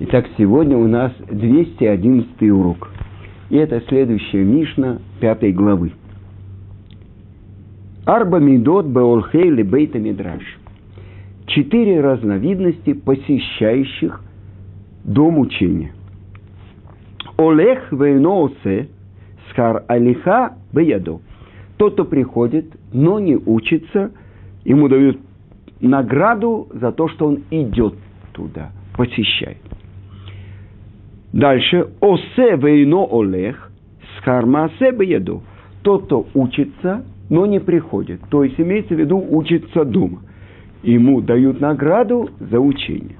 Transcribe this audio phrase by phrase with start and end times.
[0.00, 2.90] Итак, сегодня у нас 211 урок.
[3.50, 5.92] И это следующая Мишна пятой главы.
[8.06, 10.42] Арба Мидот Беолхей Лебейта Мидраш.
[11.46, 14.22] Четыре разновидности посещающих
[15.04, 15.92] дом учения.
[17.36, 18.88] Олех Вейноусе
[19.50, 21.20] Схар Алиха Беядо.
[21.76, 24.10] Тот, кто приходит, но не учится,
[24.64, 25.18] ему дают
[25.80, 27.94] награду за то, что он идет
[28.32, 29.58] туда, посещает.
[31.32, 31.88] Дальше.
[32.00, 33.70] Осе вейно олех,
[34.18, 35.42] схармасе бееду.
[35.82, 38.20] Тот, кто учится, но не приходит.
[38.30, 40.20] То есть имеется в виду учится дома.
[40.82, 43.16] Ему дают награду за учение.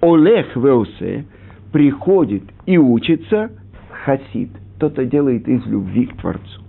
[0.00, 1.24] Олех веосе
[1.72, 3.50] приходит и учится
[3.90, 4.50] хасид.
[4.78, 6.62] Тот, кто делает из любви к Творцу.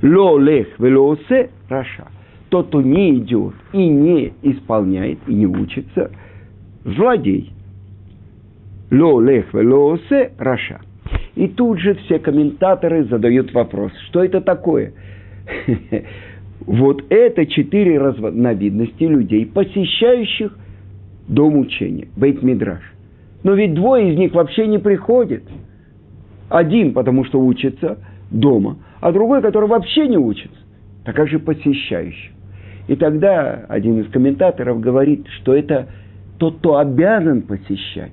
[0.00, 2.06] Ло олех велосе раша.
[2.50, 6.12] Тот, кто не идет и не исполняет, и не учится,
[6.84, 7.52] злодей–
[8.90, 10.80] Ло лех велосе раша.
[11.34, 14.92] И тут же все комментаторы задают вопрос, что это такое?
[16.66, 20.58] Вот это четыре разновидности людей, посещающих
[21.28, 22.82] дом учения, бейт мидраш.
[23.44, 25.44] Но ведь двое из них вообще не приходят.
[26.50, 27.98] Один, потому что учится
[28.30, 30.58] дома, а другой, который вообще не учится.
[31.04, 32.32] Так как же посещающий?
[32.88, 35.88] И тогда один из комментаторов говорит, что это
[36.38, 38.12] тот, кто обязан посещать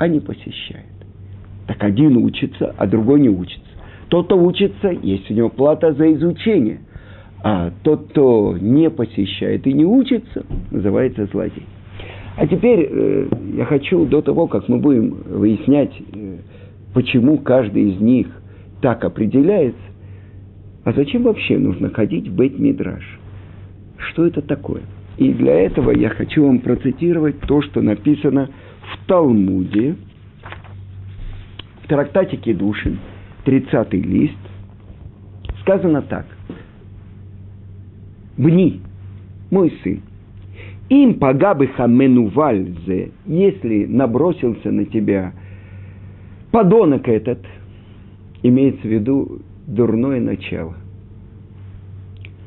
[0.00, 0.86] а не посещает.
[1.66, 3.60] Так один учится, а другой не учится.
[4.08, 6.80] Тот, кто учится, есть у него плата за изучение.
[7.44, 11.66] А тот, кто не посещает и не учится, называется злодей.
[12.38, 13.28] А теперь э,
[13.58, 16.38] я хочу до того, как мы будем выяснять, э,
[16.94, 18.28] почему каждый из них
[18.80, 19.78] так определяется,
[20.84, 23.04] а зачем вообще нужно ходить в Бейт-Мидраш?
[23.98, 24.80] Что это такое?
[25.18, 28.48] И для этого я хочу вам процитировать то, что написано
[28.90, 29.96] в Талмуде,
[31.82, 32.98] в трактате Кедушин,
[33.44, 34.38] 30 лист,
[35.60, 36.26] сказано так.
[38.36, 38.80] Бни,
[39.50, 40.00] мой сын,
[40.88, 45.32] им пагабы хаменувальзе, если набросился на тебя
[46.50, 47.44] подонок этот,
[48.42, 50.74] имеется в виду дурное начало.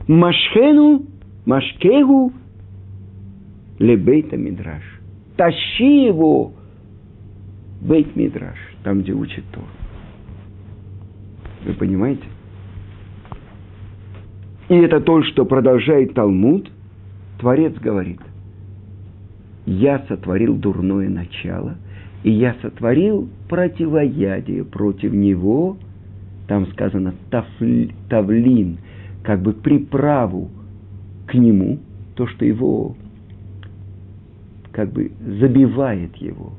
[0.08, 1.06] Машхену,
[1.46, 2.34] машкегу,
[3.80, 4.93] лебейта мидраш
[5.36, 6.54] тащи его
[7.82, 9.64] в Бейт Мидраш, там, где учит Тор.
[11.66, 12.24] Вы понимаете?
[14.70, 16.70] И это то, что продолжает Талмуд.
[17.40, 18.22] Творец говорит,
[19.66, 21.76] я сотворил дурное начало,
[22.24, 25.78] и я сотворил противоядие против него,
[26.48, 27.14] там сказано
[28.10, 28.78] тавлин,
[29.24, 30.52] как бы приправу
[31.28, 31.80] к нему,
[32.16, 32.96] то, что его
[34.74, 36.54] как бы забивает его.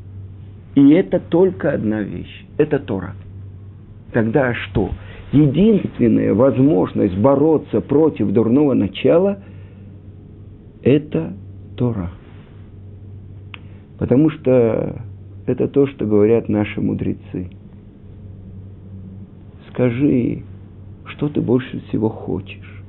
[0.75, 2.47] И это только одна вещь.
[2.57, 3.15] Это Тора.
[4.13, 4.91] Тогда что?
[5.33, 9.41] Единственная возможность бороться против дурного начала–
[10.83, 11.35] это
[11.77, 12.11] Тора.
[13.99, 15.03] Потому что
[15.47, 17.51] это то, что говорят наши мудрецы.
[19.71, 20.43] Скажи,
[21.07, 22.83] что ты больше всего хочешь?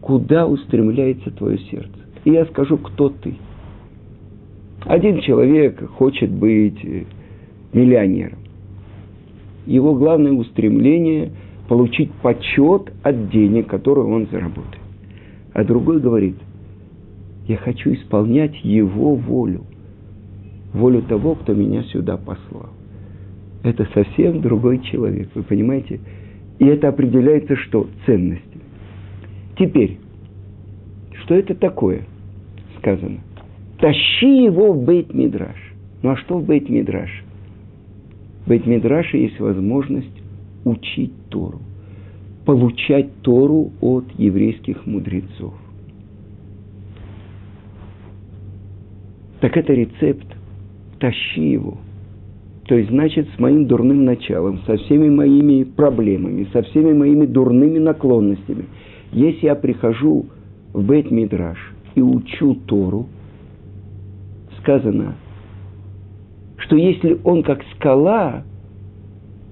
[0.00, 2.03] Куда устремляется твое сердце?
[2.24, 3.34] И я скажу, кто ты.
[4.84, 7.04] Один человек хочет быть э,
[7.72, 8.38] миллионером.
[9.66, 11.32] Его главное устремление–
[11.68, 14.82] получить почет от денег, которые он заработает.
[15.54, 16.36] А другой говорит,
[17.46, 19.64] я хочу исполнять его волю,
[20.74, 22.68] волю того, кто меня сюда послал.
[23.62, 26.00] Это совсем другой человек, вы понимаете?
[26.58, 27.86] И это определяется что?
[28.04, 28.60] Ценностью.
[29.58, 29.98] Теперь,
[31.22, 32.02] что это такое–
[32.84, 33.18] сказано.
[33.78, 35.56] Тащи его в Бейт-Мидраш.
[36.02, 37.10] Ну а что в Бейт-Мидраш?
[38.44, 40.22] В Бейт-Мидраше есть возможность
[40.64, 41.60] учить Тору,
[42.44, 45.54] получать Тору от еврейских мудрецов.
[49.40, 50.26] Так это рецепт.
[51.00, 51.78] Тащи его.
[52.66, 57.78] То есть, значит, с моим дурным началом, со всеми моими проблемами, со всеми моими дурными
[57.78, 58.64] наклонностями.
[59.12, 60.26] Если я прихожу
[60.72, 63.06] в Бейт-Мидраш, и учу Тору,
[64.60, 65.14] сказано,
[66.56, 68.42] что если он как скала,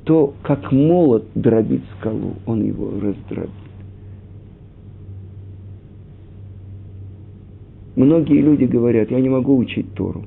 [0.04, 3.50] то как молот дробит скалу, он его раздробит.
[7.94, 10.24] Многие люди говорят, я не могу учить Тору,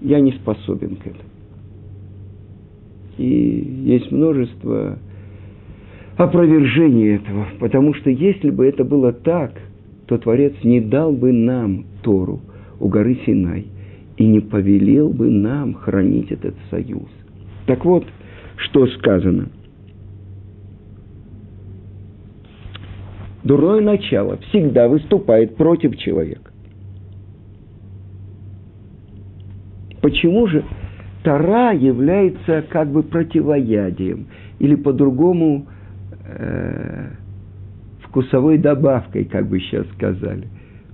[0.00, 1.30] я не способен к этому.
[3.18, 4.98] И есть множество
[6.16, 9.52] опровержений этого, потому что если бы это было так–
[10.06, 12.40] то Творец не дал бы нам Тору
[12.78, 13.66] у горы Синай
[14.16, 17.08] и не повелел бы нам хранить этот союз.
[17.66, 18.06] Так вот,
[18.56, 19.48] что сказано.
[23.42, 26.50] Дурное начало всегда выступает против человека.
[30.00, 30.64] Почему же
[31.22, 34.26] Тара является как бы противоядием
[34.58, 35.66] или по-другому
[36.26, 37.10] э,
[38.14, 40.46] вкусовой добавкой, как бы сейчас сказали,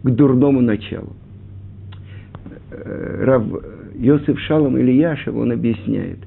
[0.02, 1.12] к дурному началу.
[2.70, 3.44] Э, Рав
[3.94, 6.19] Йосиф Шалом Ильяшев, он объясняет,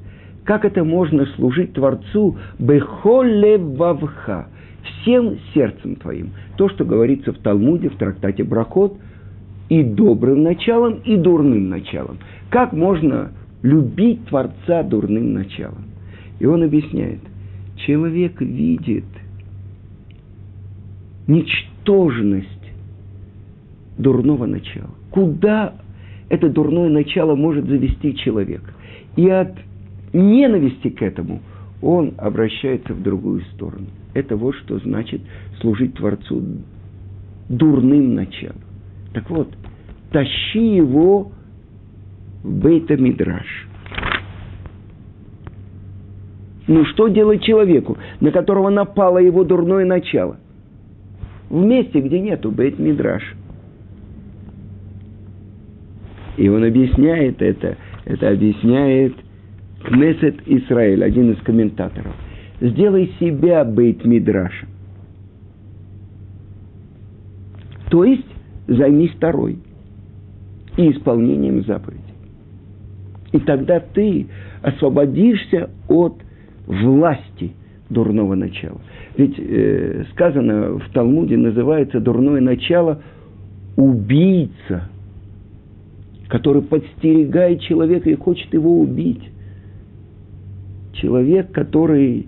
[0.44, 4.50] как это можно служить Творцу бехоле вавха,
[4.84, 6.30] всем сердцем твоим.
[6.58, 8.96] То, что говорится в Талмуде, в трактате Брахот,
[9.70, 12.20] и добрым началом, и дурным началом.
[12.52, 13.32] Как можно
[13.64, 15.86] любить Творца дурным началом?
[16.40, 17.22] И он объясняет,
[17.78, 19.06] человек видит
[21.28, 22.48] ничтожность
[23.98, 24.90] дурного начала.
[25.12, 25.74] Куда
[26.30, 28.74] это дурное начало может завести человека?
[29.16, 29.54] И от
[30.14, 31.42] ненависти к этому
[31.82, 33.88] он обращается в другую сторону.
[34.14, 35.22] Это вот что значит
[35.60, 36.42] служить Творцу
[37.50, 38.62] дурным началом.
[39.14, 39.50] Так вот,
[40.12, 41.32] тащи его
[42.44, 43.46] в Бейта-Мидраш.
[46.68, 50.38] Ну, что делать человеку, на которого напало его дурное начало?
[51.54, 53.22] В месте, где нету Бейт-Мидраш.
[56.36, 59.14] И он объясняет это, это объясняет
[59.84, 62.16] Кнесет Израиль, один из комментаторов.
[62.60, 64.68] Сделай себя Бейт-Мидрашем.
[67.92, 68.26] То есть,
[68.66, 69.60] займись второй
[70.76, 72.02] и исполнением заповедей.
[73.32, 74.26] И тогда ты
[74.64, 76.20] освободишься от
[76.66, 77.52] власти
[77.92, 78.82] дурного начала.
[79.16, 83.02] Ведь э, сказано в Талмуде, называется дурное начало
[83.76, 84.90] убийца,
[86.30, 89.22] который подстерегает человека и хочет его убить.
[90.94, 92.28] Человек, который,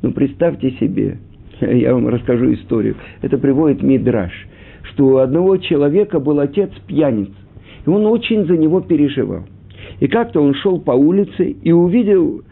[0.00, 1.18] ну представьте себе,
[1.60, 4.32] я вам расскажу историю, это приводит Мидраш,
[4.84, 7.30] что у одного человека был отец пьяниц,
[7.84, 9.44] и он очень за него переживал.
[10.00, 12.42] И как-то он шел по улице и увидел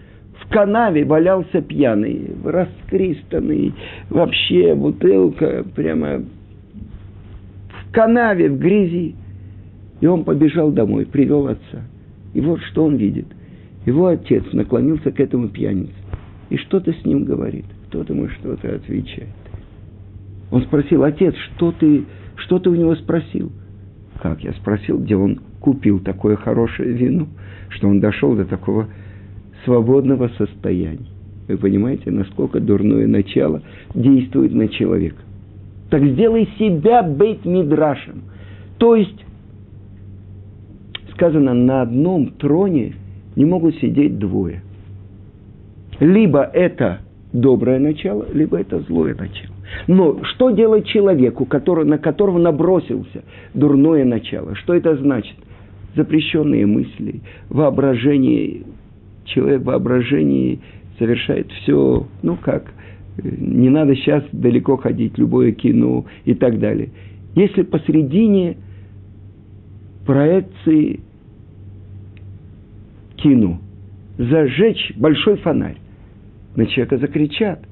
[0.40, 3.74] в канаве валялся пьяный, раскристанный,
[4.08, 6.22] вообще бутылка прямо
[7.68, 9.14] в канаве, в грязи.
[10.00, 11.82] И он побежал домой, привел отца.
[12.32, 13.26] И вот что он видит.
[13.84, 15.92] Его отец наклонился к этому пьянице
[16.48, 17.64] и что-то с ним говорит.
[17.88, 19.28] Кто-то ему что-то отвечает.
[20.50, 22.04] Он спросил, отец, что ты,
[22.36, 23.52] что ты у него спросил?
[24.20, 27.28] Как я спросил, где он купил такое хорошее вино,
[27.68, 28.88] что он дошел до такого
[29.64, 31.06] свободного состояния.
[31.48, 33.62] Вы понимаете, насколько дурное начало
[33.94, 35.22] действует на человека.
[35.90, 38.22] Так сделай себя бейт мидрашем.
[38.78, 39.24] То есть,
[41.12, 42.94] сказано, на одном троне
[43.36, 44.62] не могут сидеть двое.
[45.98, 47.00] Либо это
[47.32, 49.54] доброе начало, либо это злое начало.
[49.86, 53.22] Но что делать человеку, который, на которого набросился
[53.54, 54.54] дурное начало?
[54.56, 55.36] Что это значит?
[55.96, 58.62] Запрещенные мысли, воображение.
[59.34, 60.60] Человек в воображении
[60.98, 62.72] совершает все, ну как,
[63.22, 66.90] не надо сейчас далеко ходить, любое кино и так далее.
[67.34, 68.56] Если посредине
[70.04, 71.00] проекции
[73.16, 73.60] кино
[74.18, 75.76] зажечь большой фонарь,
[76.56, 77.64] на человека закричат.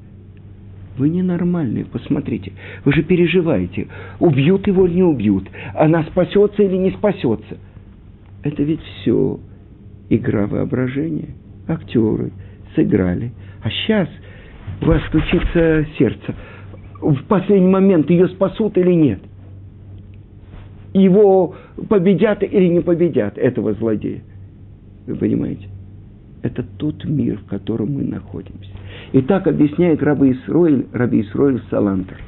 [0.97, 2.53] Вы ненормальные, посмотрите.
[2.85, 7.59] Вы же переживаете, убьют его или не убьют, она спасется или не спасется.
[8.43, 9.39] Это ведь все
[10.09, 11.35] игра воображения.
[11.69, 12.33] Актеры
[12.75, 13.33] сыграли.
[13.63, 14.09] А сейчас
[14.81, 16.35] у вас стучится сердце.
[17.01, 19.21] В последний момент ее спасут или нет.
[20.95, 21.55] Его
[21.89, 24.23] победят или не победят, этого злодея.
[25.07, 25.69] Вы понимаете?
[26.43, 28.71] Это тот мир, в котором мы находимся.
[29.13, 32.19] И так объясняет Раби Исроиль, Раби Исроиль Салантер,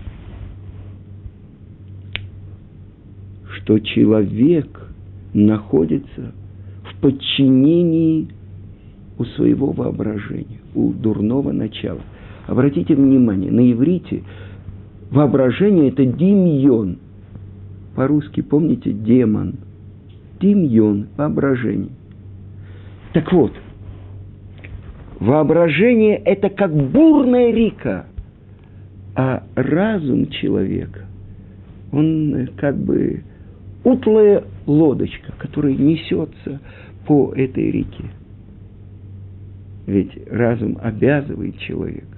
[3.56, 4.88] что человек
[5.32, 6.32] находится
[6.84, 8.28] в подчинении
[9.20, 12.00] у своего воображения, у дурного начала.
[12.46, 14.22] Обратите внимание, на иврите
[15.10, 16.96] воображение– это димьон.
[17.94, 19.56] По-русски, помните, демон.
[20.40, 21.90] Димьон– воображение.
[23.12, 23.52] Так вот–
[25.20, 28.06] Воображение– это как бурная река,
[29.14, 31.04] а разум человека,
[31.92, 33.22] он как бы
[33.84, 36.60] утлая лодочка, которая несется
[37.06, 38.04] по этой реке.
[39.90, 42.16] Ведь разум обязывает человека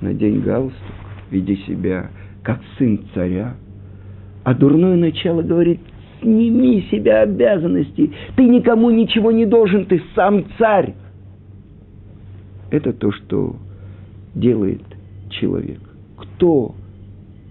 [0.00, 0.96] надеть галстук,
[1.30, 2.10] веди себя
[2.42, 3.56] как сын царя,
[4.42, 5.80] а дурное начало говорит,
[6.22, 8.10] сними себя обязанности.
[8.36, 10.94] Ты никому ничего не должен, ты сам царь.
[12.70, 13.56] Это то, что
[14.34, 14.80] делает
[15.28, 15.80] человек.
[16.16, 16.74] Кто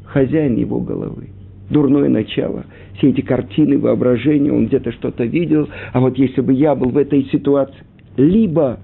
[0.05, 1.29] хозяин его головы?
[1.69, 2.65] Дурное начало.
[2.97, 6.97] Все эти картины воображения, он где-то что-то видел, а вот если бы я был в
[6.97, 7.85] этой ситуации.
[8.17, 8.79] Либо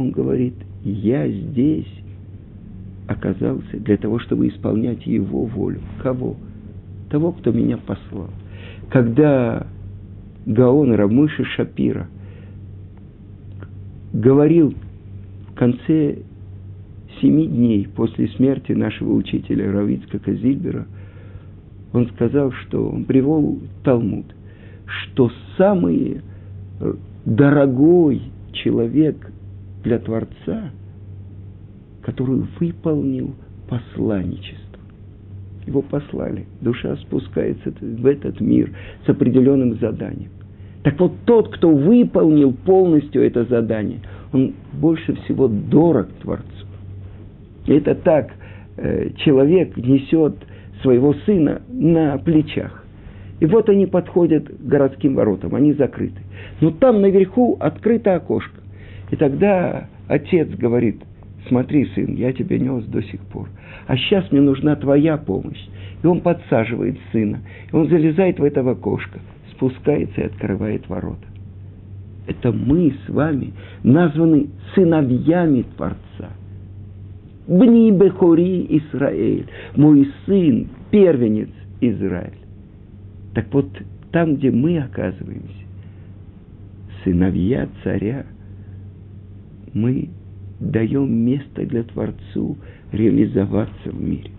[0.00, 1.88] он говорит, я здесь
[3.06, 5.80] оказался для того, чтобы исполнять его волю.
[6.02, 6.36] Кого?
[7.10, 8.30] Того, кто меня послал.
[8.90, 9.66] Когда
[10.46, 12.08] Гаон Рамыша Шапира
[14.12, 14.74] говорил
[15.50, 16.18] в конце
[17.20, 20.86] семи дней после смерти нашего учителя Равицкака Зильбера,
[21.92, 24.26] он сказал, что он привел Талмуд,
[24.86, 26.22] что самый
[27.24, 29.32] дорогой человек
[29.82, 30.70] для Творца,
[32.02, 33.34] который выполнил
[33.68, 34.80] посланничество.
[35.66, 36.46] Его послали.
[36.60, 38.70] Душа спускается в этот мир
[39.06, 40.30] с определенным заданием.
[40.82, 44.00] Так вот, тот, кто выполнил полностью это задание,
[44.32, 46.66] он больше всего дорог Творцу.
[47.66, 48.32] Это так,
[48.76, 50.36] э, человек несет
[50.82, 52.84] своего сына на плечах.
[53.40, 56.20] И вот они подходят к городским воротам, они закрыты.
[56.60, 58.59] Но там наверху открыто окошко.
[59.10, 61.02] И тогда отец говорит,
[61.48, 63.48] смотри, сын, я тебя нес до сих пор,
[63.86, 65.60] а сейчас мне нужна твоя помощь.
[66.02, 67.40] И он подсаживает сына,
[67.70, 69.20] и он залезает в это окошко,
[69.52, 71.26] спускается и открывает ворота.
[72.26, 73.52] Это мы с вами
[73.82, 76.30] названы сыновьями Творца.
[77.48, 81.50] Бни Бехори Израиль, мой сын, первенец
[81.80, 82.38] Израиль.
[83.34, 83.68] Так вот,
[84.12, 85.48] там, где мы оказываемся,
[87.02, 88.24] сыновья царя,
[89.74, 90.08] мы
[90.58, 92.56] даем место для Творцу
[92.92, 94.30] реализоваться в мире.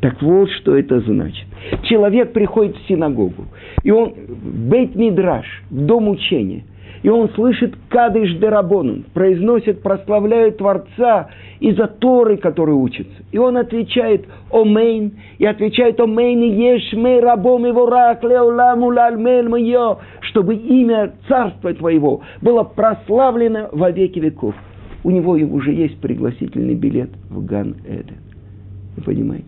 [0.00, 1.46] Так вот, что это значит.
[1.84, 3.46] Человек приходит в синагогу,
[3.82, 6.64] и он в Бейт-Мидраш, в дом учения–
[7.02, 11.28] и он слышит Кадыш Дерабонун, произносит, прославляет Творца
[11.60, 13.22] из-за Торы, который учится.
[13.30, 19.98] И он отвечает «Омейн», и отвечает «Омейн еш мей рабом его рак леоламу лальмель мое»,
[20.20, 24.54] чтобы имя Царства Твоего было прославлено во веки веков.
[25.04, 28.16] У него уже есть пригласительный билет в גן עדן.
[28.96, 29.46] Вы понимаете?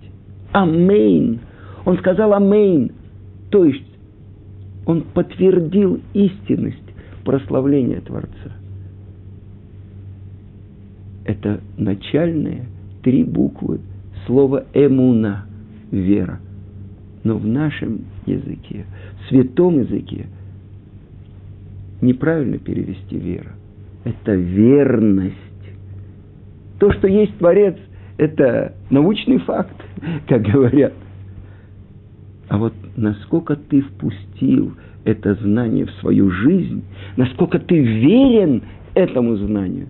[0.53, 1.41] אמן.
[1.85, 2.93] Он сказал אמן.
[3.51, 3.83] То есть
[4.87, 6.88] он подтвердил истинность
[7.29, 8.53] прославление Творца.
[11.27, 12.65] Это начальные
[13.03, 13.81] три буквы
[14.25, 15.45] слова «אמונה»–
[15.91, 16.41] «вера».
[17.25, 18.87] Но в нашем языке,
[19.21, 20.25] в святом языке,
[22.01, 23.53] неправильно перевести «вера».
[24.05, 25.37] Это верность.
[26.79, 27.77] То, что есть Творец,
[28.17, 29.77] это научный факт,
[30.29, 30.95] как говорят.
[32.49, 34.75] А вот насколько ты впустил–
[35.05, 36.83] это знание в свою жизнь,
[37.17, 38.63] насколько ты верен
[38.95, 39.87] этому знанию.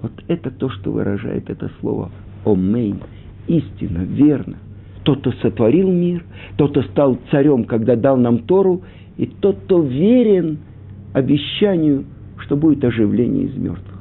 [0.00, 2.10] Вот это то, что выражает это слово
[2.44, 2.98] «омейн»–
[3.46, 4.56] истина, верно.
[5.02, 6.24] Тот, кто сотворил мир,
[6.56, 8.82] тот, кто стал царем, когда дал нам Тору,
[9.16, 10.58] и тот, кто верен
[11.12, 12.04] обещанию,
[12.38, 14.00] что будет оживление из мертвых.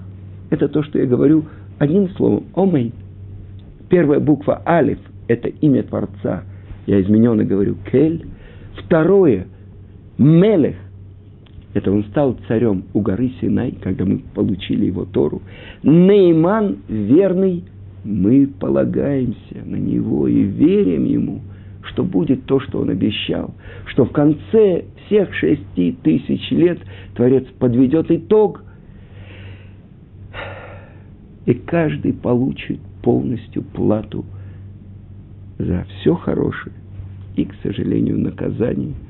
[0.49, 1.45] Это то, что я говорю
[1.79, 2.91] одним словом– омейн.
[3.89, 6.43] Первая буква алиф– это имя Творца.
[6.85, 8.25] Я измененно говорю кель.
[8.75, 9.47] Второе–
[10.17, 10.75] Мелех.
[11.73, 15.41] Это он стал царем у горы Синай, когда мы получили его Тору.
[15.81, 17.63] Нейман, верный,
[18.03, 21.41] мы полагаемся на него и верим ему,
[21.83, 23.55] что будет то, что он обещал,
[23.87, 26.79] что в конце всех шести тысяч лет
[27.15, 28.63] Творец подведет итог,
[31.45, 34.25] и каждый получит полностью плату
[35.57, 36.75] за все хорошее
[37.35, 38.93] и, к сожалению, наказание–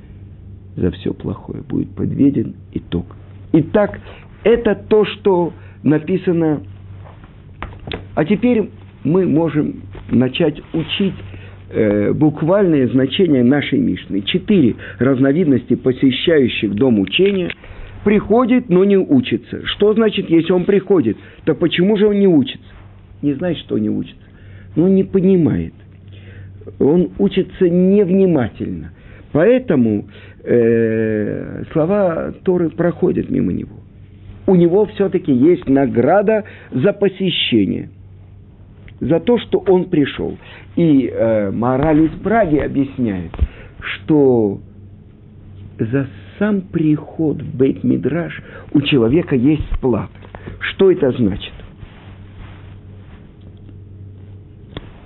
[0.75, 1.61] за все плохое.
[1.61, 3.05] Будет подведен итог.
[3.53, 3.99] Итак,
[4.43, 6.63] это то, что написано.
[8.15, 8.69] А теперь
[9.03, 11.13] мы можем начать учить
[11.69, 14.21] э, буквальное значение нашей Мишны.
[14.21, 17.51] Четыре разновидности посещающих дом учения
[18.03, 19.65] приходит, но не учится.
[19.65, 22.65] Что значит, если он приходит, то почему же он не учится?
[23.21, 24.21] Не знает, что не учится.
[24.75, 25.73] Он не понимает.
[26.79, 28.91] Он учится невнимательно.
[29.31, 30.05] Поэтому
[30.43, 33.77] э, слова Торы проходят мимо него.
[34.45, 37.89] У него все-таки есть награда за посещение,
[38.99, 40.37] за то, что он пришел.
[40.75, 43.31] И э, мораль из Праги объясняет,
[43.79, 44.59] что
[45.79, 48.33] за сам приход в Бейт-Мидраш
[48.73, 50.11] у человека есть плата.
[50.59, 51.53] Что это значит?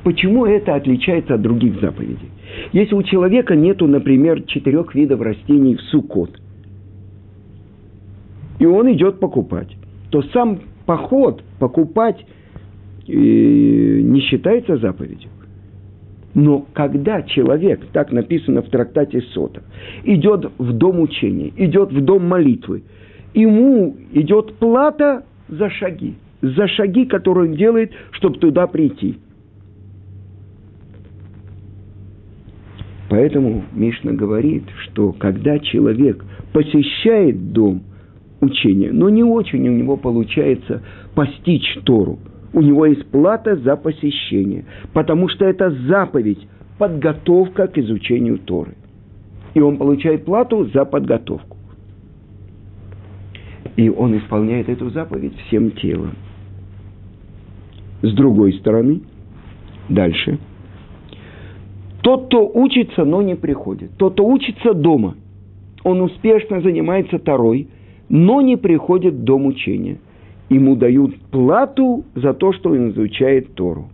[0.07, 2.29] Почему это отличается от других заповедей?
[2.71, 6.29] Если у человека нету, например, четырех видов растений в сукот,
[8.57, 9.67] и он идет покупать,
[10.09, 12.25] то сам поход покупать
[13.05, 15.29] э, не считается заповедью.
[16.33, 19.63] Но когда человек, так написано в трактате Сота,
[20.05, 22.83] идет в дом учения, идет в дом молитвы,
[23.33, 29.17] ему идет плата за шаги, за шаги, которые он делает, чтобы туда прийти.
[33.17, 37.81] Поэтому Мишна говорит, что когда человек посещает дом
[38.41, 40.83] учения, но не очень у него получается
[41.15, 42.19] постичь Тору,
[42.53, 46.47] у него есть плата за посещение, потому что это заповедь,
[46.77, 48.75] подготовка к изучению Торы.
[49.55, 51.57] И он получает плату за подготовку.
[53.77, 56.11] И он исполняет эту заповедь всем телом.
[58.03, 59.01] С другой стороны,
[59.89, 60.37] дальше.
[62.07, 63.91] Тот, кто учится, но не приходит.
[63.97, 65.15] Тот, кто учится дома,
[65.83, 67.67] он успешно занимается Торой,
[68.07, 69.99] но не приходит в дом учения.
[70.47, 73.89] Ему дают плату за то, что он изучает Тору.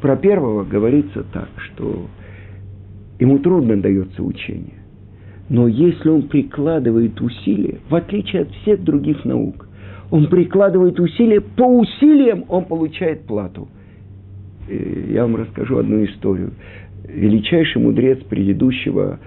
[0.00, 2.06] Про первого говорится так, что
[3.20, 4.82] ему трудно дается учение.
[5.48, 9.68] Но если он прикладывает усилия, в отличие от всех других наук,
[10.10, 13.68] он прикладывает усилия, по усилиям он получает плату.
[14.68, 16.52] Я вам расскажу одну историю.
[17.08, 19.18] Величайший мудрец предыдущего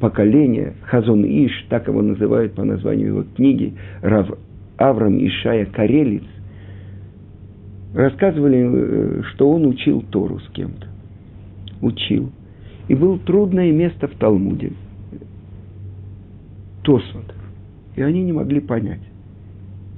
[0.00, 4.30] поколения, Хазон Иш, так его называют по названию его книги, Рав
[4.76, 6.24] Аврам Ишая Карелиц,
[7.94, 10.86] рассказывали, э, что он учил Тору с кем-то.
[11.82, 12.30] Учил.
[12.88, 14.72] И было трудное место в Талмуде.
[16.82, 17.34] Тосот.
[17.96, 19.00] И они не могли понять.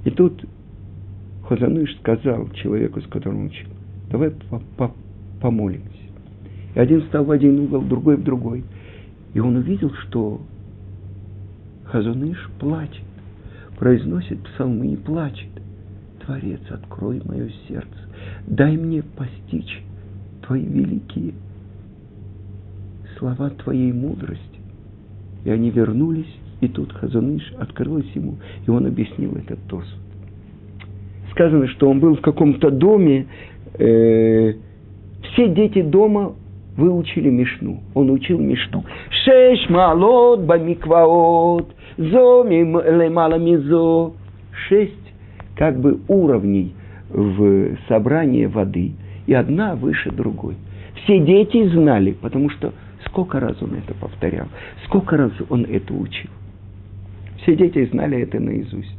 [0.05, 0.43] И тут
[1.47, 3.69] Хазаныш сказал человеку, с которым учил,
[4.09, 4.33] давай
[5.41, 5.87] помолимся.
[6.75, 8.63] И один встал в один угол, другой в другой.
[9.33, 10.41] И он увидел, что
[11.85, 13.03] Хазуныш плачет,
[13.77, 15.49] произносит псалмы и плачет.
[16.25, 17.87] Творец, открой мое сердце,
[18.47, 19.83] дай мне постичь
[20.47, 21.33] Твои великие
[23.17, 24.41] слова Твоей мудрости.
[25.43, 26.33] И они вернулись,
[26.63, 29.83] и тут Хазуныш открылось ему, и он объяснил этот тос.
[31.31, 33.27] Сказано, что он был в каком-то доме,
[33.77, 34.53] э,
[35.23, 36.33] все дети дома
[36.77, 37.81] выучили Мишну.
[37.93, 38.85] Он учил Мишну.
[39.09, 44.13] Шеш малот бамикваот, зо лемала мизо.
[44.69, 44.93] Шесть
[45.57, 46.73] как бы уровней
[47.09, 48.93] в собрании воды,
[49.27, 50.55] и одна выше другой.
[51.03, 52.73] Все дети знали, потому что
[53.07, 54.47] сколько раз он это повторял,
[54.85, 56.29] сколько раз он это учил.
[57.43, 58.95] Все дети знали это наизусть.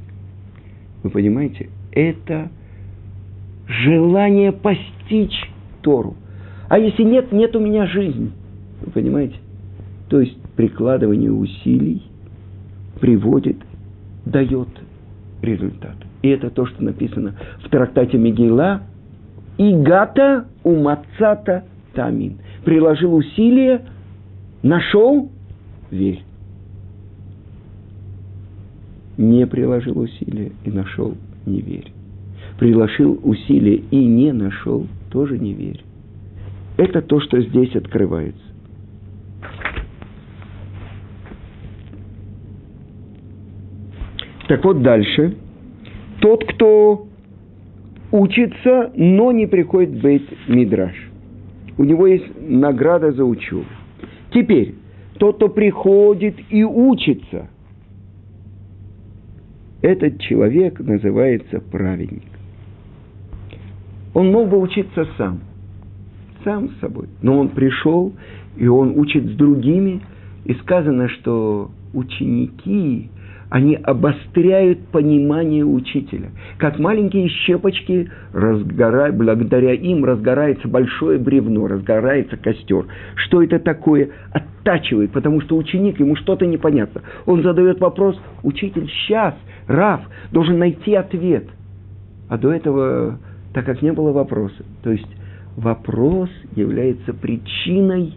[1.02, 2.50] Вы понимаете, это
[3.66, 5.50] желание постичь
[5.82, 6.16] Тору.
[6.68, 8.32] А если нет, нет у меня жизни.
[8.82, 9.36] Вы понимаете?
[10.08, 12.02] То есть прикладывание усилий
[13.00, 13.56] приводит,
[14.26, 14.68] дает
[15.42, 15.96] результат.
[16.22, 18.82] И это то, что написано в трактате Мегила.
[19.56, 22.38] Игата умацата тамин.
[22.64, 23.82] Приложил усилия,
[24.62, 25.30] нашел,
[25.90, 26.23] верь.
[29.16, 31.14] Не приложил усилия и нашел,
[31.46, 31.92] не верь.
[32.58, 35.82] Приложил усилия и не нашел, тоже не верь.
[36.76, 38.42] Это то, что здесь открывается.
[44.48, 45.36] Так вот дальше.
[46.20, 47.06] Тот, кто
[48.10, 50.94] учится, но не приходит в бейт мидраш.
[51.76, 53.64] У него есть награда за учебу.
[54.32, 54.74] Теперь,
[55.18, 57.48] тот, кто приходит и учится,
[59.84, 62.22] этот человек называется праведник.
[64.14, 65.40] Он мог бы учиться сам–
[66.44, 67.08] сам с собой.
[67.20, 68.12] Но он пришел,
[68.56, 70.00] и он учит с другими,
[70.44, 73.10] и сказано, что ученики,
[73.54, 76.32] они обостряют понимание учителя.
[76.58, 82.86] Как маленькие щепочки, разгорают, благодаря им разгорается большое бревно, разгорается костер.
[83.14, 84.10] Что это такое?
[84.32, 87.02] Оттачивает, потому что ученик, ему что-то непонятно.
[87.26, 89.36] Он задает вопрос, учитель сейчас,
[89.68, 90.00] Раф,
[90.32, 91.44] должен найти ответ.
[92.28, 93.20] А до этого,
[93.52, 95.06] так как не было вопроса, то есть
[95.56, 98.14] вопрос является причиной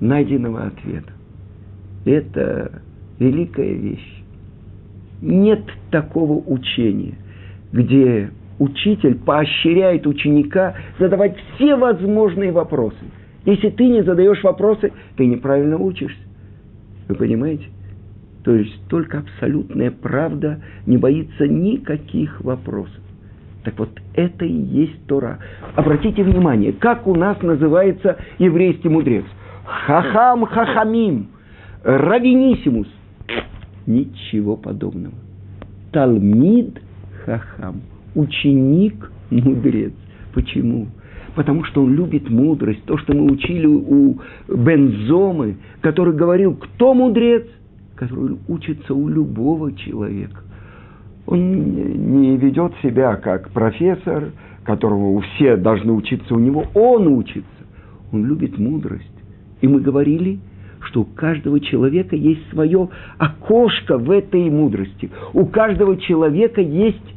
[0.00, 1.14] найденного ответа.
[2.04, 2.82] Это
[3.18, 4.15] великая вещь.
[5.20, 7.14] Нет такого учения,
[7.72, 12.98] где учитель поощряет ученика задавать все возможные вопросы.
[13.44, 16.20] Если ты не задаешь вопросы, ты неправильно учишься.
[17.08, 17.66] Вы понимаете?
[18.44, 23.00] То есть только абсолютная правда не боится никаких вопросов.
[23.64, 25.40] Так вот, это и есть Тора.
[25.74, 29.24] Обратите внимание, как у нас называется еврейский мудрец.
[29.64, 31.28] Хахам хахамим,
[31.82, 32.86] равенисимус.
[33.86, 35.14] Ничего подобного.
[35.92, 36.80] Талмид
[37.24, 37.82] хахам,
[38.14, 39.92] ученик мудрец.
[40.34, 40.88] Почему?
[41.34, 42.82] Потому что он любит мудрость.
[42.84, 44.18] То, что мы учили у
[44.48, 47.46] Бензомы, который говорил, кто мудрец?
[47.94, 50.42] Который учится у любого человека.
[51.26, 54.30] Он не ведет себя как профессор,
[54.64, 56.64] которого все должны учиться у него.
[56.74, 57.48] Он учится.
[58.12, 59.04] Он любит мудрость.
[59.60, 60.38] И мы говорили,
[60.86, 65.10] что у каждого человека есть свое окошко в этой мудрости.
[65.32, 67.14] У каждого человека есть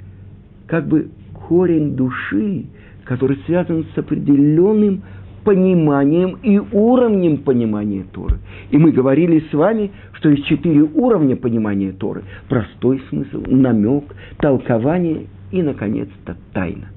[0.68, 1.10] как бы
[1.48, 2.66] корень души,
[3.06, 5.02] который связан с определенным
[5.44, 8.38] пониманием и уровнем понимания Торы.
[8.72, 12.24] И мы говорили с вами, что есть четыре уровня понимания Торы.
[12.48, 14.04] Простой смысл, намек,
[14.38, 16.90] толкование и, наконец-то, тайна.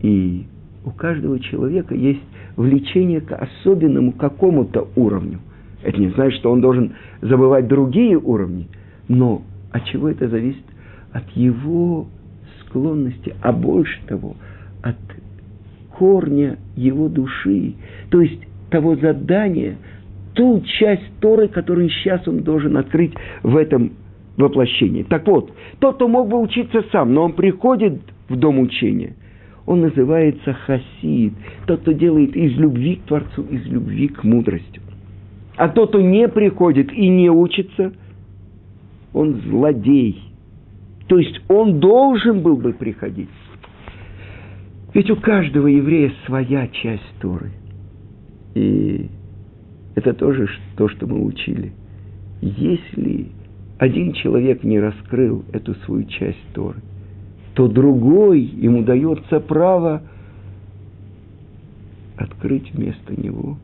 [0.00, 0.46] И
[0.84, 2.22] у каждого человека есть
[2.56, 5.40] влечение к особенному какому-то уровню.
[5.82, 8.68] Это не значит, что он должен забывать другие уровни,
[9.08, 9.42] но
[9.72, 10.64] от чего это зависит?
[11.12, 12.06] От его
[12.60, 14.36] склонности, а больше того,
[14.82, 14.96] от
[15.90, 17.74] корня его души,
[18.10, 18.40] то есть
[18.70, 19.76] того задания,
[20.34, 23.92] ту часть Торы, которую сейчас он должен открыть в этом
[24.36, 25.02] воплощении.
[25.02, 29.14] Так вот, тот, кто мог бы учиться сам, но он приходит в дом учения,
[29.66, 31.34] он называется хасид,
[31.66, 34.81] тот, кто делает из любви к Творцу, из любви к мудрости.
[35.62, 37.92] А тот, кто не приходит и не учится,
[39.14, 40.20] он злодей.
[41.06, 43.28] То есть он должен был бы приходить.
[44.92, 47.52] Ведь у каждого еврея своя часть Торы.
[48.56, 49.08] И
[49.94, 51.70] это тоже то, что мы учили.
[52.40, 53.28] Если
[53.78, 56.80] один человек не раскрыл эту свою часть Торы,
[57.54, 60.02] то другой ему дается право
[62.16, 63.58] открыть вместо него.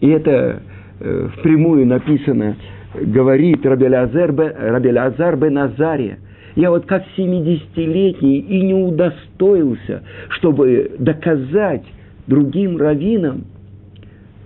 [0.00, 0.62] И это
[1.00, 2.56] э, впрямую написано,
[2.94, 6.18] говорит Рабелязар бен Азария–
[6.56, 11.84] я вот как 70-летний и не удостоился, чтобы доказать
[12.26, 13.44] другим раввинам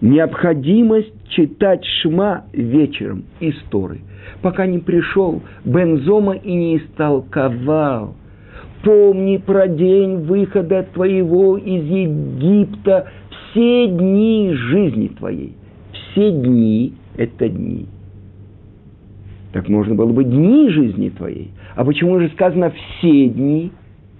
[0.00, 4.00] необходимость читать Шма вечером из Торы,
[4.42, 8.16] пока не пришел Бензома и не истолковал.
[8.82, 13.08] Помни про день выхода твоего из Египта
[13.54, 15.54] все дни жизни твоей.
[15.92, 17.86] Все дни– это дни.
[19.52, 21.52] Так можно было бы дни жизни твоей.
[21.76, 23.70] А почему же сказано все дни?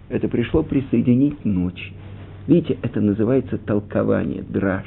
[0.09, 1.93] Это пришло присоединить ночь.
[2.47, 4.85] Видите, это называется толкование, драж.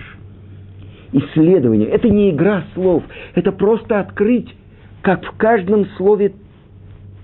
[1.12, 1.89] Исследование.
[1.89, 3.03] Это не игра слов.
[3.36, 4.55] Это просто открыть,
[5.01, 6.33] как в каждом слове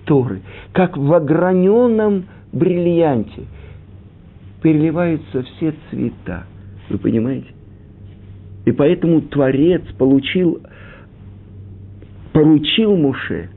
[0.04, 3.44] Торы, как в ограненном бриллианте
[4.60, 6.44] переливаются все цвета.
[6.88, 7.46] Вы понимаете?
[8.64, 10.60] И поэтому Творец получил
[12.32, 13.50] поручил Муше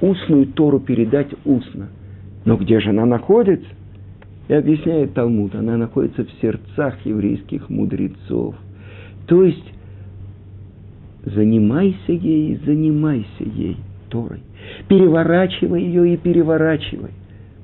[0.00, 1.88] устную Тору передать устно.
[2.44, 3.68] Но где же она находится?
[4.48, 8.54] И объясняет Талмуд, она находится в сердцах еврейских мудрецов.
[9.26, 9.72] То есть,
[11.24, 13.76] занимайся ей, занимайся ей
[14.08, 14.40] Торой.
[14.88, 17.10] Переворачивай ее и переворачивай,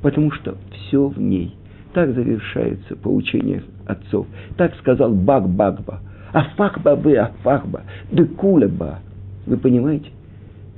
[0.02, 1.54] потому что все в ней.
[1.92, 4.26] Так завершается поучение отцов.
[4.56, 6.00] Так сказал Баг-Багба.
[6.32, 9.00] Афахба бы афахба, декулеба.
[9.46, 10.10] Вы понимаете?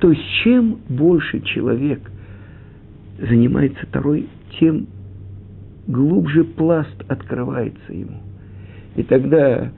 [0.00, 2.10] То есть, чем больше человек
[3.18, 4.88] занимается Торой, тем
[5.86, 8.18] глубже пласт открывается ему.
[8.96, 9.70] И тогда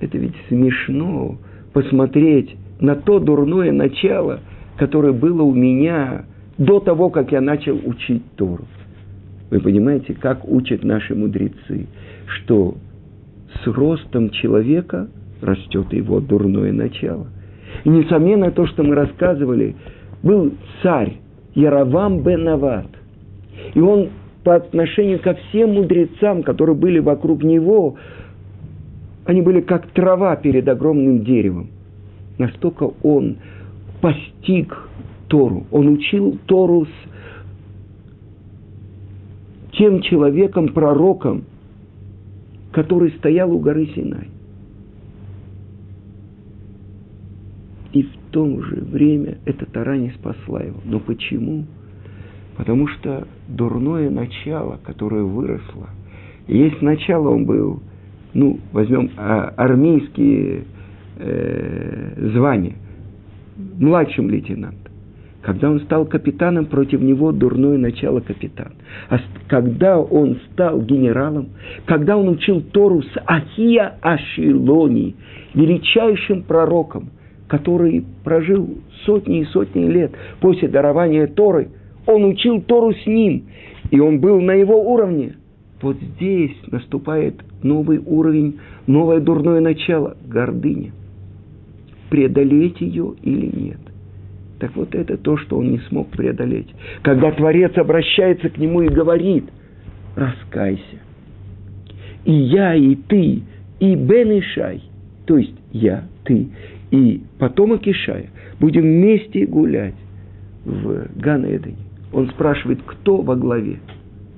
[0.00, 1.38] это ведь смешно
[1.72, 4.40] посмотреть на то дурное начало,
[4.76, 6.24] которое было у меня
[6.58, 8.64] до того, как я начал учить Тору.
[9.50, 11.86] Вы понимаете, как учат наши мудрецы,
[12.26, 12.76] что
[13.62, 15.08] с ростом человека
[15.42, 17.26] растет его дурное начало–
[17.84, 19.74] и, несомненно, то, что мы рассказывали,
[20.22, 21.16] был царь
[21.54, 22.86] Яровам бен Нават.
[23.74, 24.10] И он
[24.44, 27.96] по отношению ко всем мудрецам, которые были вокруг него,
[29.24, 31.68] они были как трава перед огромным деревом.
[32.38, 33.36] Настолько он
[34.00, 34.88] постиг
[35.28, 35.66] Тору.
[35.70, 36.88] Он учил Тору с
[39.72, 41.44] тем человеком, пророком,
[42.72, 44.28] который стоял у горы Синай.
[47.92, 50.80] И в то же время эта Тара не спасла его.
[50.84, 51.66] Но почему?
[52.56, 55.88] Потому что дурное начало, которое выросло,
[56.46, 57.82] есть начало он был,
[58.34, 60.64] ну, возьмем а, армейские
[61.16, 62.76] э, звания,
[63.56, 64.89] младшим лейтенантом.
[65.42, 68.72] Когда он стал капитаном, против него дурное начало капитан.
[69.08, 71.48] А когда он стал генералом,
[71.86, 75.16] когда он учил Тору с Ахия Ашилони,
[75.54, 77.10] величайшим пророком,
[77.48, 78.68] который прожил
[79.06, 81.70] сотни и сотни лет после дарования Торы,
[82.06, 83.44] он учил Тору с ним,
[83.90, 85.36] и он был на его уровне.
[85.80, 90.92] Вот здесь наступает новый уровень, новое дурное начало– гордыня.
[92.10, 93.78] Преодолеть ее или нет?
[94.60, 96.68] Так вот это то, что он не смог преодолеть.
[97.02, 99.44] Когда Творец обращается к нему и говорит,
[100.14, 101.00] раскайся.
[102.26, 103.42] И я, и ты,
[103.80, 104.82] и Бен Ишай,
[105.26, 106.48] то есть я, ты
[106.90, 109.94] и потомок Ишая, будем вместе гулять
[110.64, 111.76] в ган -Эдене.
[112.12, 113.78] Он спрашивает, кто во главе,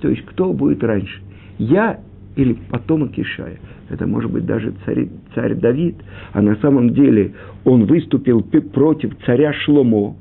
[0.00, 1.20] то есть кто будет раньше,
[1.58, 1.98] я
[2.36, 3.58] или потомок Ишая.
[3.92, 5.96] Это может быть даже царь, царь Давид,
[6.32, 10.16] а на самом деле он выступил против царя Шломо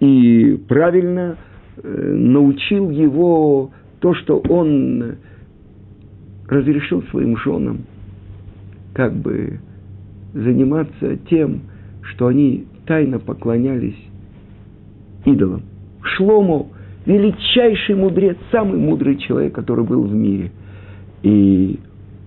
[0.00, 1.36] и правильно
[1.76, 5.16] э, научил его то, что он
[6.48, 7.80] разрешил своим женам
[8.94, 9.60] как бы
[10.32, 11.60] заниматься тем,
[12.00, 13.98] что они тайно поклонялись
[15.26, 15.62] идолам.
[16.02, 16.68] Шломо–
[17.04, 20.52] величайший мудрец, самый мудрый человек, который был в мире.
[21.22, 21.78] И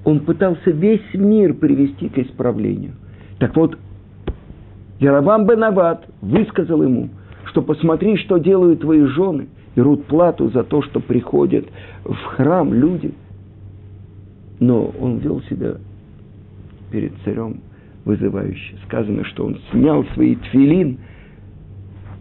[0.04, 2.94] он пытался весь мир привести к исправлению.
[3.40, 3.78] Так вот,
[5.00, 7.10] Яровам Бенават высказал ему,
[7.46, 11.66] что посмотри, что делают твои жены, берут плату за то, что приходят
[12.04, 13.14] в храм люди.
[14.60, 15.76] Но он вел себя
[16.92, 17.60] перед царем
[18.06, 18.76] вызывающе.
[18.86, 21.00] Сказано, что он снял свои твилин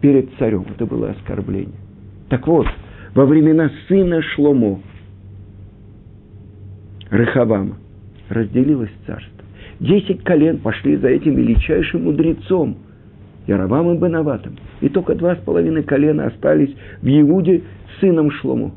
[0.01, 0.65] перед царем.
[0.73, 1.75] Это было оскорбление.
[2.29, 2.67] Так вот,
[3.13, 4.81] во времена сына Шломо,
[7.11, 7.77] Рехавама,
[8.29, 9.31] разделилось царство.
[9.79, 12.77] Десять колен пошли за этим величайшим мудрецом,
[13.47, 14.55] Яровамом Бенаватом.
[14.81, 17.63] И только два с половиной колена остались в Иуде
[17.99, 18.73] сыном Шлому.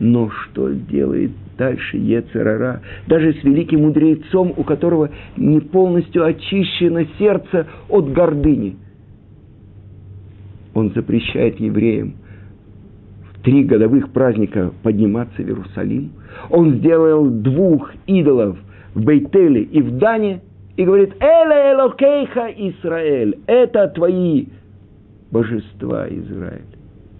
[0.00, 7.66] Но что делает дальше Ецерара, даже с великим мудрецом, у которого не полностью очищено сердце
[7.88, 8.76] от гордыни.
[10.74, 12.14] Он запрещает евреям
[13.32, 16.10] в три годовых праздника подниматься в Иерусалим.
[16.50, 18.56] Он сделал двух идолов
[18.94, 20.40] в Бейтеле и в Дане
[20.76, 24.46] и говорит, «Эле Элокейха Израиль»– это твои
[25.30, 26.64] божества, Израиль.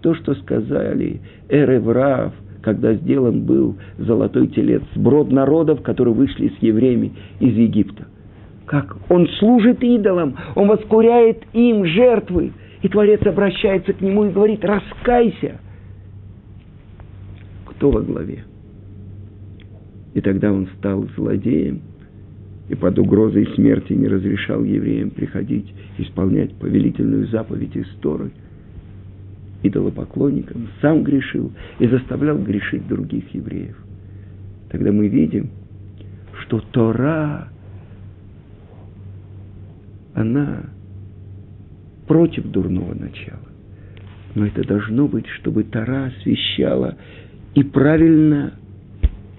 [0.01, 2.33] То, что сказали Эреврав–
[2.67, 8.07] когда сделан был золотой телец, брод народов, которые вышли с евреями из Египта.
[8.65, 8.97] Как?
[9.09, 12.51] Он служит идолам, он воскуряет им жертвы.
[12.81, 15.61] И Творец обращается к нему и говорит, раскайся.
[17.65, 18.43] Кто во главе?
[20.17, 21.81] И тогда он стал злодеем
[22.69, 28.31] и под угрозой смерти не разрешал евреям приходить исполнять повелительную заповедь истории–
[29.61, 33.77] идолопоклонником, сам грешил и заставлял грешить других евреев.
[34.71, 35.51] Тогда мы видим,
[36.41, 37.49] что Тора,
[40.15, 40.63] она
[42.07, 43.37] против дурного начала.
[44.33, 46.97] Но это должно быть, чтобы Тора освещала
[47.53, 48.53] и правильно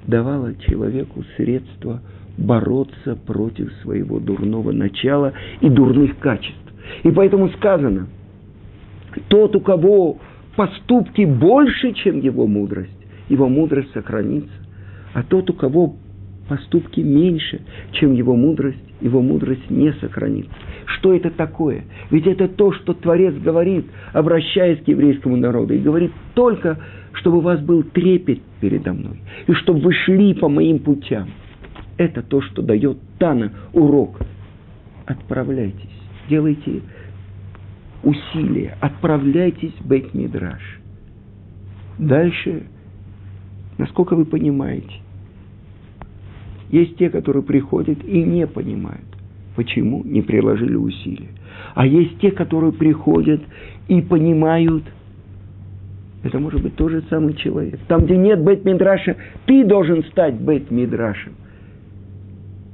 [0.08, 2.02] давала человеку средства
[2.36, 6.58] бороться против своего дурного начала и дурных качеств.
[7.04, 8.08] И поэтому сказано–
[9.28, 10.18] тот, у кого
[10.56, 12.90] поступки больше, чем его мудрость,
[13.28, 14.52] его мудрость сохранится.
[15.14, 15.96] А тот, у кого
[16.48, 17.60] поступки меньше,
[17.92, 20.50] чем его мудрость, его мудрость не сохранится.
[20.86, 21.84] Что это такое?
[22.10, 26.78] Ведь это то, что Творец говорит, обращаясь к еврейскому народу, и говорит только,
[27.18, 31.28] чтобы у вас был трепет передо мной, и чтобы вы шли по моим путям.
[31.96, 34.20] Это то, что дает Тана урок.
[35.06, 35.90] Отправляйтесь,
[36.28, 36.82] делайте
[38.02, 40.60] усилия, отправляйтесь в Бейт-Мидраш.
[41.98, 42.64] Дальше,
[43.78, 44.92] насколько вы понимаете,
[46.70, 49.06] есть те, которые приходят и не понимают,
[49.56, 51.30] почему не приложили усилия.
[51.74, 53.40] А есть те, которые приходят
[53.88, 54.84] и понимают,
[56.22, 57.78] это может быть тот же самый человек.
[57.88, 61.32] Там, где нет Бейт-Мидраша, ты должен стать Бейт-Мидрашем.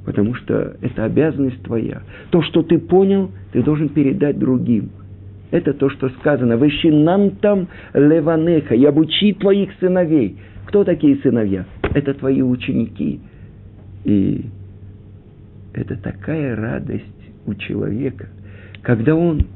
[0.05, 2.03] Потому что это обязанность твоя.
[2.31, 4.91] То, что ты понял, ты должен передать другим–
[5.55, 6.57] это то, что сказано.
[6.57, 8.75] Вышинантам леванеха.
[8.75, 10.37] И обучи твоих сыновей.
[10.67, 11.65] Кто такие сыновья?
[11.95, 13.21] Это твои ученики.
[14.05, 14.47] И
[15.73, 17.05] это такая радость
[17.47, 18.29] у человека,
[18.83, 19.47] когда он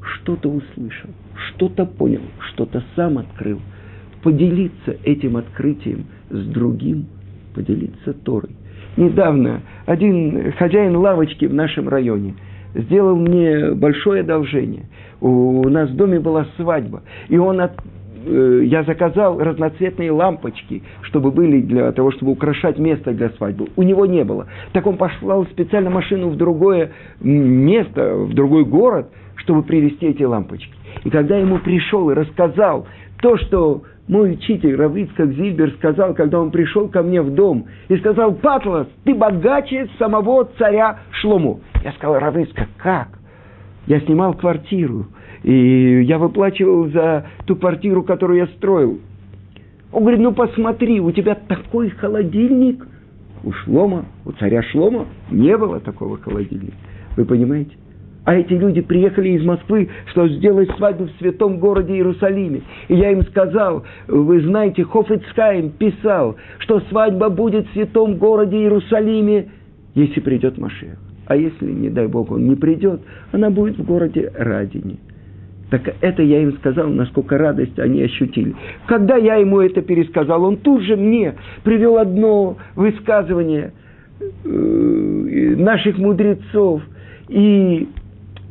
[0.00, 1.08] что-то услышал,
[1.50, 3.60] что-то понял, что-то сам открыл.
[4.22, 7.06] Поделиться этим открытием с другим,
[7.54, 8.50] поделиться Торой.
[8.96, 12.34] Недавно один хозяин лавочки в нашем районе
[12.74, 14.84] сделал мне большое одолжение.
[15.20, 17.72] У нас в доме была свадьба, и он от,
[18.26, 23.68] э, я заказал разноцветные лампочки, чтобы были для того, чтобы украшать место для свадьбы.
[23.76, 24.46] У него не было.
[24.72, 30.72] Так он послал специально машину в другое место, в другой город, чтобы привезти эти лампочки.
[31.04, 32.86] И когда ему пришел и рассказал
[33.20, 37.96] то, что мой учитель Равицкак Зильбер сказал, когда он пришел ко мне в дом, и
[37.98, 41.60] сказал, Патлас, ты богаче самого царя Шлому.
[41.84, 43.08] Я сказал, Равицкак, как?
[43.86, 45.06] Я снимал квартиру,
[45.42, 49.00] и я выплачивал за ту квартиру, которую я строил.
[49.92, 52.86] Он говорит, ну посмотри, у тебя такой холодильник.
[53.42, 56.76] У Шлома, у царя Шлома не было такого холодильника.
[57.16, 57.72] Вы понимаете?
[58.24, 62.62] А эти люди приехали из Москвы, чтобы сделать свадьбу в святом городе Иерусалиме.
[62.88, 69.48] И я им сказал, вы знаете, Хофицкайм писал, что свадьба будет в святом городе Иерусалиме,
[69.94, 70.98] если придет Машех.
[71.26, 73.00] А если, не дай Бог, он не придет,
[73.32, 74.98] она будет в городе Радине.
[75.70, 78.54] Так это я им сказал, насколько радость они ощутили.
[78.86, 83.72] Когда я ему это пересказал, он тут же мне привел одно высказывание
[84.20, 86.82] э, наших мудрецов.
[87.28, 87.88] И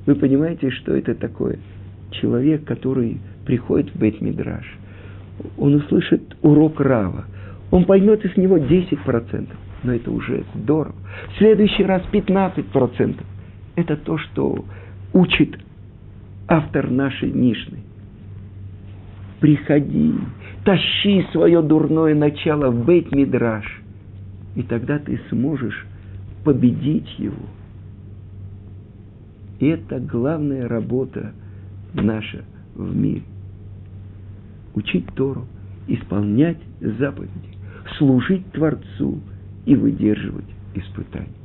[0.10, 1.60] вы понимаете, что это такое?
[2.10, 4.66] Человек, который приходит в Бейт-Мидраш,
[5.56, 7.26] он услышит урок Рава,
[7.70, 9.48] он поймет из него 10%,
[9.84, 10.96] но это уже здорово.
[11.36, 13.18] В следующий раз 15%.
[13.76, 14.66] Это то, что
[15.14, 15.60] учит
[16.48, 17.78] автор нашей Мишны.
[19.40, 20.16] Приходи,
[20.66, 23.66] тащи свое дурное начало в Бейт-Мидраш,
[24.56, 25.86] и тогда ты сможешь
[26.44, 27.36] победить его–
[29.60, 31.34] это главная работа
[31.94, 32.44] наша
[32.76, 33.24] в мире.
[34.76, 35.46] Учить Тору,
[35.88, 37.32] исполнять заповеди,
[37.98, 39.20] служить Творцу
[39.66, 40.46] и выдерживать
[40.76, 41.39] испытания.